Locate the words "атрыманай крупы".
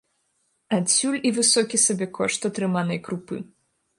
2.51-3.37